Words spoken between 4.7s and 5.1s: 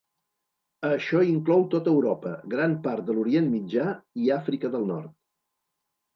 del